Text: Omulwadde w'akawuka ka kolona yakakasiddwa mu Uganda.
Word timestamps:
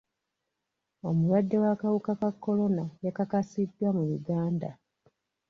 Omulwadde 1.07 1.55
w'akawuka 1.63 2.11
ka 2.21 2.29
kolona 2.43 2.85
yakakasiddwa 3.05 3.89
mu 3.97 4.03
Uganda. 4.17 4.69